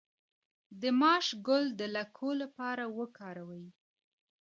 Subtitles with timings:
[0.81, 3.65] د ماش ګل د لکو لپاره وکاروئ